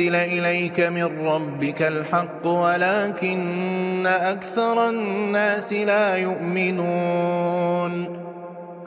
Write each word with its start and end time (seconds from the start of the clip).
إليك 0.00 0.80
من 0.80 1.28
ربك 1.28 1.82
الحق 1.82 2.46
ولكن 2.46 4.06
أكثر 4.06 4.88
الناس 4.88 5.72
لا 5.72 6.16
يؤمنون. 6.16 8.22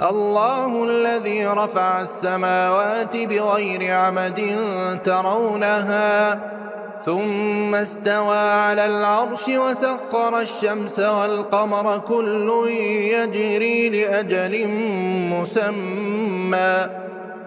الله 0.01 0.83
الذي 0.83 1.45
رفع 1.45 2.01
السماوات 2.01 3.17
بغير 3.17 3.95
عمد 3.95 4.57
ترونها 5.03 6.39
ثم 7.05 7.75
استوى 7.75 8.37
على 8.37 8.85
العرش 8.85 9.47
وسخر 9.47 10.39
الشمس 10.39 10.99
والقمر 10.99 11.97
كل 11.97 12.51
يجري 13.13 13.89
لأجل 13.89 14.67
مسمى. 15.31 17.04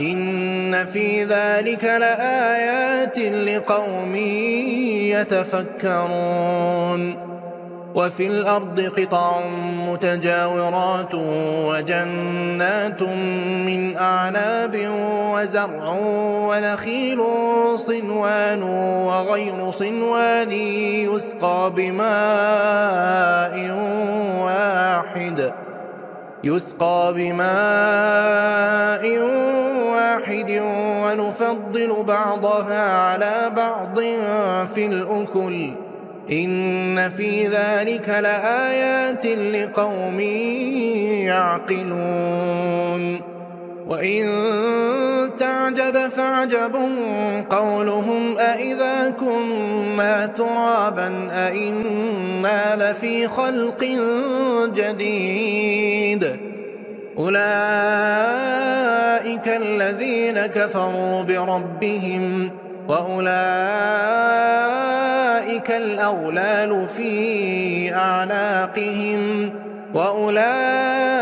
إن 0.00 0.84
في 0.84 1.24
ذلك 1.24 1.84
لآيات 1.84 3.18
لقوم 3.18 4.16
يتفكرون 5.86 7.32
وفي 7.94 8.26
الأرض 8.26 8.80
قطع 8.80 9.40
متجاورات 9.88 11.14
وجنات 11.68 13.02
من 13.66 13.96
أعناب 13.96 14.88
وزرع 15.34 15.96
ونخيل 16.48 17.18
صنوان 17.74 18.62
وغير 18.62 19.70
صنوان 19.70 20.52
يسقى 20.52 21.72
بماء 21.76 23.54
واحد 24.40 25.52
يسقى 26.44 27.12
بماء 27.16 27.42
واحد 29.92 30.60
ونفضل 31.04 32.04
بعضها 32.04 32.92
على 32.92 33.52
بعض 33.56 34.00
في 34.74 34.86
الأكل 34.86 35.70
إن 36.30 37.08
في 37.08 37.48
ذلك 37.48 38.08
لآيات 38.08 39.26
لقوم 39.26 40.20
يعقلون 41.30 43.20
وإن 43.88 44.26
تعجب 45.72 46.08
فعجب 46.08 46.76
قولهم 47.50 48.38
أئذا 48.38 49.10
كنا 49.10 50.26
ترابا 50.26 51.28
أئنا 51.32 52.76
لفي 52.90 53.28
خلق 53.28 53.84
جديد 54.74 56.36
أولئك 57.18 57.42
الذين 59.48 60.46
كفروا 60.46 61.22
بربهم 61.22 62.50
وأولئك 62.88 63.30
الأغلال 65.70 66.86
في 66.96 67.94
أعناقهم 67.94 69.50
وأولئك 69.94 71.21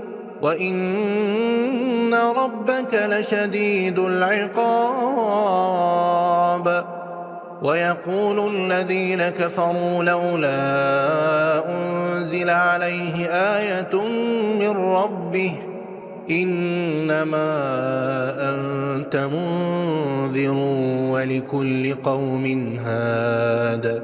وإن 0.41 2.13
ربك 2.13 2.93
لشديد 2.93 3.99
العقاب 3.99 5.41
ويقول 7.63 8.55
الذين 8.55 9.29
كفروا 9.29 10.03
لولا 10.03 10.59
أنزل 11.69 12.49
عليه 12.49 13.27
آية 13.27 14.01
من 14.59 14.69
ربه 14.69 15.51
إنما 16.29 17.51
أنت 18.55 19.15
منذر 19.15 20.53
ولكل 21.11 21.95
قوم 21.95 22.75
هاد 22.85 24.03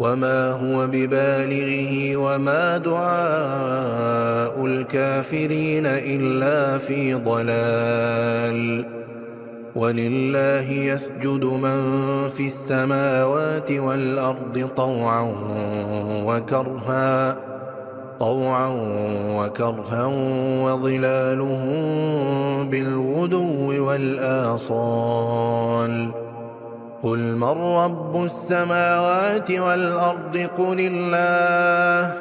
وما 0.00 0.50
هو 0.50 0.86
ببالغه 0.86 2.16
وما 2.16 2.78
دعاء 2.78 4.66
الكافرين 4.66 5.86
إلا 5.86 6.78
في 6.78 7.14
ضلال 7.14 8.84
ولله 9.76 10.70
يسجد 10.70 11.44
من 11.44 11.80
في 12.28 12.46
السماوات 12.46 13.72
والأرض 13.72 14.68
طوعا 14.76 15.32
وكرها 16.26 17.36
طوعا 18.20 18.68
وكرها 19.36 20.06
وظلالهم 20.64 21.80
بالغدو 22.70 23.86
والآصال 23.86 25.00
قل 27.02 27.18
من 27.18 27.76
رب 27.82 28.24
السماوات 28.24 29.50
والأرض 29.50 30.48
قل 30.58 30.80
الله 30.80 32.14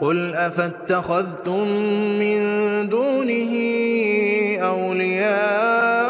قل 0.00 0.34
أفاتخذتم 0.34 1.68
من 2.20 2.40
دونه 2.88 3.52
أولياء 4.62 6.00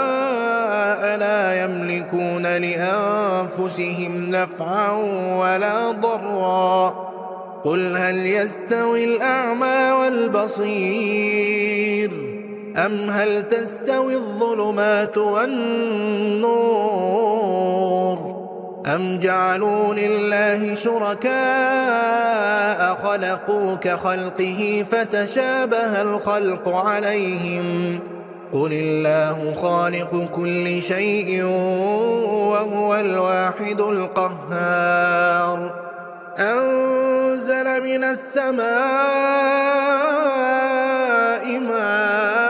يملكون 1.65 2.43
لأنفسهم 2.43 4.31
نفعا 4.31 4.93
ولا 5.39 5.91
ضرا 5.91 6.89
قل 7.65 7.97
هل 7.97 8.27
يستوي 8.27 9.05
الأعمى 9.05 9.93
والبصير 10.01 11.51
أم 12.77 13.11
هل 13.11 13.49
تستوي 13.49 14.15
الظلمات 14.15 15.19
والنور؟ 15.19 16.61
أم 18.87 19.19
جعلوا 19.19 19.95
لله 19.95 20.75
شركاء 20.75 21.31
خلقوا 22.95 23.75
كخلقه 23.75 24.85
فتشابه 24.91 26.03
الخلق 26.03 26.69
عليهم 26.69 27.99
ۖ؟ 28.17 28.21
قل 28.53 28.73
الله 28.73 29.55
خالق 29.55 30.29
كل 30.35 30.83
شيء 30.83 31.45
وهو 31.45 32.97
الواحد 32.97 33.81
القهار. 33.81 35.75
أنزل 36.39 37.83
من 37.85 38.05
السماء 38.05 38.61
ماء 41.59 42.50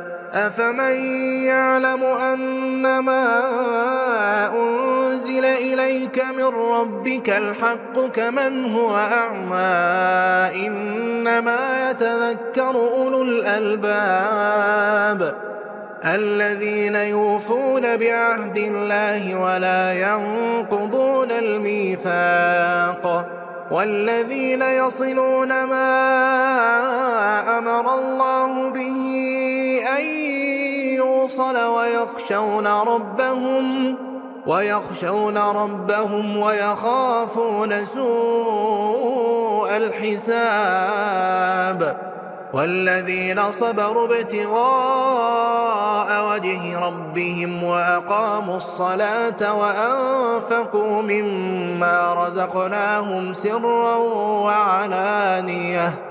أفمن 0.33 1.05
يعلم 1.45 2.03
أنما 2.03 3.39
أنزل 4.55 5.45
إليك 5.45 6.23
من 6.37 6.45
ربك 6.45 7.29
الحق 7.29 7.99
كمن 8.13 8.73
هو 8.75 8.95
أعمى 8.95 10.67
إنما 10.67 11.91
يتذكر 11.91 12.75
أولو 12.75 13.21
الألباب 13.23 14.61
الذين 16.05 16.95
يوفون 16.95 17.97
بعهد 17.97 18.57
الله 18.57 19.35
ولا 19.35 19.93
ينقضون 19.93 21.31
الميثاق 21.31 23.01
والذين 23.71 24.61
يصلون 24.61 25.63
ما 25.63 26.50
ويخشون 32.01 32.67
ربهم 32.67 33.95
ويخشون 34.47 35.37
ربهم 35.37 36.37
ويخافون 36.37 37.85
سوء 37.85 39.77
الحساب 39.77 41.31
والذين 42.53 43.51
صبروا 43.51 44.05
ابتغاء 44.05 45.51
وجه 46.31 46.79
ربهم 46.79 47.63
وأقاموا 47.63 48.57
الصلاة 48.57 49.59
وأنفقوا 49.59 51.01
مما 51.01 52.13
رزقناهم 52.13 53.33
سرا 53.33 53.95
وعلانية 54.45 56.10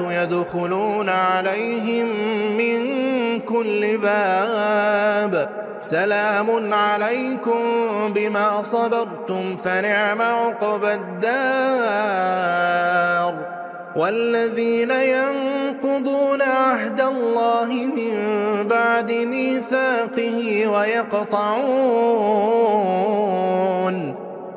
يدخلون 0.00 1.08
عليهم 1.08 2.06
من 2.56 2.80
كل 3.40 3.98
باب. 3.98 5.48
سلام 5.82 6.74
عليكم 6.74 7.60
بما 8.14 8.62
صبرتم 8.62 9.56
فنعم 9.64 10.22
عقبى 10.22 10.94
الدار. 10.94 12.34
والذين 13.96 14.90
ينقضون 14.90 16.42
عهد 16.42 17.00
الله 17.00 17.66
من 17.66 18.12
بعد 18.68 19.12
ميثاقه 19.12 20.66
ويقطعون 20.66 22.14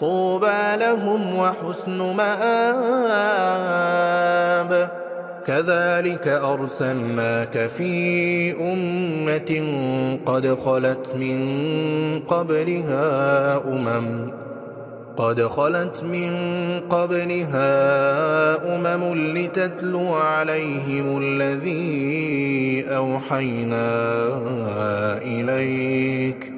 طوبى 0.00 0.76
لهم 0.76 1.36
وحسن 1.36 1.98
مآب. 1.98 3.48
كذلك 5.46 6.28
أرسلناك 6.28 7.66
في 7.66 8.52
أمة 8.52 9.62
قد 10.26 10.58
خلت 10.64 11.06
من 11.14 11.40
قبلها 12.28 13.56
أمم. 13.64 14.30
قد 15.16 15.42
خلت 15.42 16.04
من 16.04 16.32
قبلها 16.90 17.68
أمم 18.74 19.36
لتتلو 19.36 20.14
عليهم 20.14 21.22
الذي 21.22 22.84
أوحينا 22.96 23.98
إليك. 25.22 26.57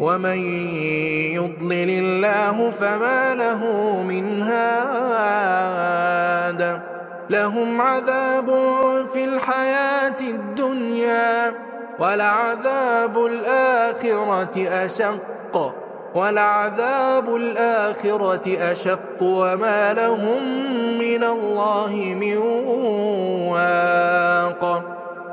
ومن 0.00 0.38
يضلل 1.34 1.90
الله 1.90 2.70
فما 2.70 3.34
له 3.34 3.62
من 4.02 4.42
هاد. 4.42 5.72
لهم 7.30 7.80
عذاب 7.80 8.54
في 9.12 9.24
الحياة 9.24 10.20
الدنيا 10.20 11.54
ولعذاب 11.98 13.26
الآخرة 13.26 14.68
أشق. 14.68 15.74
ولعذاب 16.14 17.36
الآخرة 17.36 18.72
أشق. 18.72 19.22
وما 19.22 19.92
لهم 19.92 20.42
من 20.98 21.24
الله 21.24 22.16
من 22.20 22.36
واق. 23.52 24.91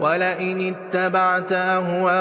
ولئن 0.00 0.74
اتبعت 0.74 1.52
أهواءهم 1.52 2.14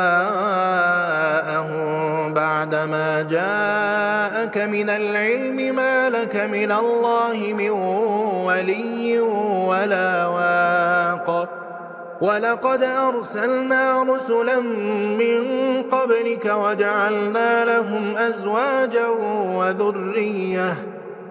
بعدما 2.34 3.22
جاءك 3.22 4.58
من 4.58 4.90
العلم 4.90 5.76
ما 5.76 6.10
لك 6.10 6.36
من 6.36 6.72
الله 6.72 7.54
من 7.58 7.70
ولي 8.46 9.20
ولا 9.70 10.28
واق. 10.28 11.50
ولقد 12.22 12.84
أرسلنا 12.84 14.04
رسلا 14.04 14.60
من 15.20 15.44
قبلك 15.92 16.46
وجعلنا 16.46 17.66
لهم 17.66 18.18
أزواجا 18.18 19.08
وذريةً 19.58 20.93